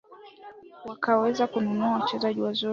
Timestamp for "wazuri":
2.41-2.69